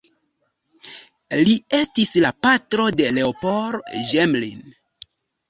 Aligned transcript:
Li 1.39 1.53
estis 1.79 2.13
la 2.23 2.31
patro 2.47 2.89
de 3.03 3.13
Leopold 3.19 3.95
Gmelin. 4.09 4.67